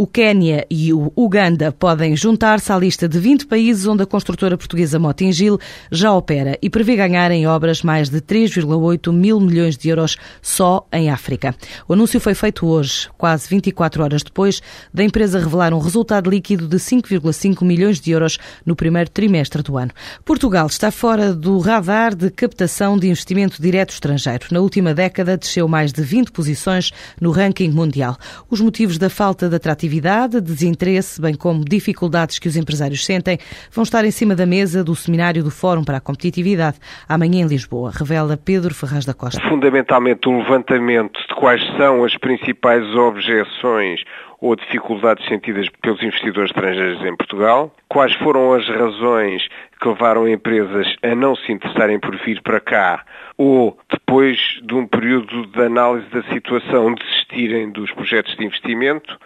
[0.00, 4.56] o Quénia e o Uganda podem juntar-se à lista de 20 países onde a construtora
[4.56, 5.58] portuguesa Motingil
[5.92, 10.88] já opera e prevê ganhar em obras mais de 3,8 mil milhões de euros só
[10.90, 11.54] em África.
[11.86, 16.66] O anúncio foi feito hoje, quase 24 horas depois da empresa revelar um resultado líquido
[16.66, 19.90] de 5,5 milhões de euros no primeiro trimestre do ano.
[20.24, 24.46] Portugal está fora do radar de captação de investimento direto estrangeiro.
[24.50, 28.16] Na última década desceu mais de 20 posições no ranking mundial.
[28.48, 29.89] Os motivos da falta de atratividade,
[30.40, 33.38] desinteresse, bem como dificuldades que os empresários sentem,
[33.72, 37.46] vão estar em cima da mesa do seminário do Fórum para a Competitividade, amanhã em
[37.46, 39.40] Lisboa, revela Pedro Ferraz da Costa.
[39.48, 44.00] Fundamentalmente, o levantamento de quais são as principais objeções
[44.40, 49.42] ou dificuldades sentidas pelos investidores estrangeiros em Portugal, quais foram as razões
[49.80, 53.04] que levaram empresas a não se interessarem por vir para cá
[53.36, 59.18] ou, depois de um período de análise da situação, desistirem dos projetos de investimento,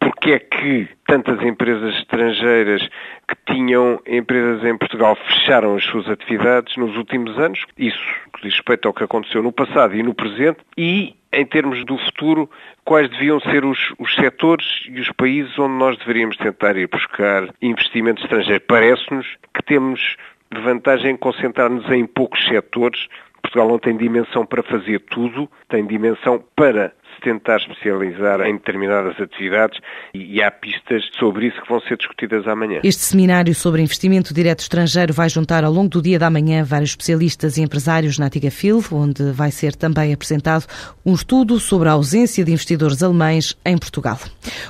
[0.00, 2.88] porque é que tantas empresas estrangeiras
[3.28, 7.98] que tinham empresas em Portugal fecharam as suas atividades nos últimos anos, isso
[8.42, 12.50] diz respeito ao que aconteceu no passado e no presente, e em termos do futuro,
[12.84, 17.48] quais deviam ser os, os setores e os países onde nós deveríamos tentar ir buscar
[17.60, 18.62] investimento estrangeiro.
[18.66, 20.16] Parece-nos que temos
[20.62, 23.06] vantagem em concentrar-nos em poucos setores.
[23.42, 29.20] Portugal não tem dimensão para fazer tudo, tem dimensão para se tentar especializar em determinadas
[29.20, 29.78] atividades
[30.14, 32.80] e há pistas sobre isso que vão ser discutidas amanhã.
[32.84, 36.90] Este seminário sobre investimento direto estrangeiro vai juntar ao longo do dia da manhã vários
[36.90, 40.66] especialistas e empresários na antiga FIL, onde vai ser também apresentado
[41.04, 44.18] um estudo sobre a ausência de investidores alemães em Portugal.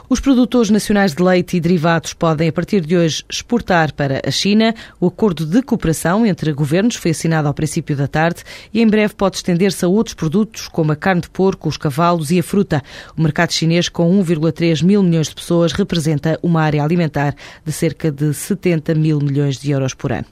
[0.08, 4.30] Os produtores nacionais de leite e derivados podem, a partir de hoje, exportar para a
[4.30, 4.74] China.
[5.00, 8.42] O acordo de cooperação entre governos foi assinado ao princípio da tarde
[8.72, 12.30] e em breve pode estender-se a outros produtos, como a carne de porco, os cavalos
[12.30, 12.82] e a fruta.
[13.16, 17.34] O mercado chinês, com 1,3 mil milhões de pessoas, representa uma área alimentar
[17.64, 20.24] de cerca de 70 mil milhões de euros por ano.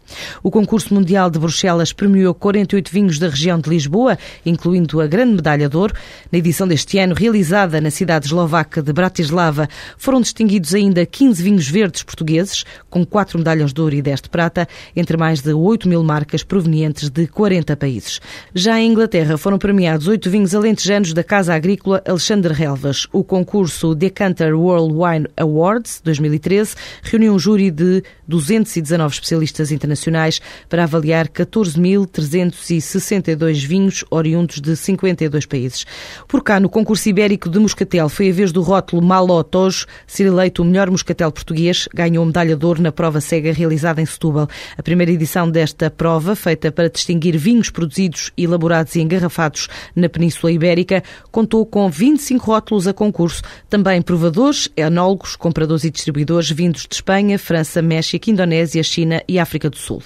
[0.43, 5.35] O concurso mundial de Bruxelas premiou 48 vinhos da região de Lisboa, incluindo a Grande
[5.35, 5.95] Medalha de Ouro.
[6.31, 11.69] Na edição deste ano, realizada na cidade eslovaca de Bratislava, foram distinguidos ainda 15 vinhos
[11.69, 15.89] verdes portugueses, com 4 medalhas de ouro e 10 de prata, entre mais de 8
[15.89, 18.21] mil marcas provenientes de 40 países.
[18.55, 23.07] Já em Inglaterra foram premiados 8 vinhos alentejanos da Casa Agrícola Alexandre Relvas.
[23.13, 30.83] O concurso Decanter World Wine Awards 2013 reuniu um júri de 219 especialistas internacionais para
[30.85, 35.87] avaliar 14.362 vinhos oriundos de 52 países.
[36.27, 40.27] Por cá, no concurso ibérico de Moscatel, foi a vez do rótulo Maló Tojo ser
[40.27, 44.49] eleito o melhor moscatel português, ganhou medalha de ouro na prova cega realizada em Setúbal.
[44.77, 50.51] A primeira edição desta prova, feita para distinguir vinhos produzidos, elaborados e engarrafados na Península
[50.53, 56.83] Ibérica, contou com com 25 rótulos a concurso, também provadores, enólogos, compradores e distribuidores vindos
[56.83, 60.03] de Espanha, França, México, Indonésia, China e África do Sul.